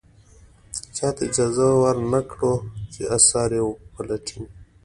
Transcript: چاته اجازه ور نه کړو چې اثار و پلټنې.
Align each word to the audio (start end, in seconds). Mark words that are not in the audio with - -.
چاته 0.95 1.21
اجازه 1.29 1.67
ور 1.81 1.97
نه 2.13 2.21
کړو 2.29 2.53
چې 2.93 3.01
اثار 3.17 3.51
و 3.65 3.69
پلټنې. 3.93 4.47